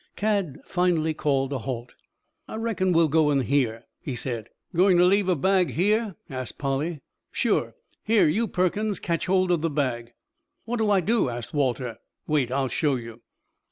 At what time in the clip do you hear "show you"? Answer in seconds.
12.67-13.21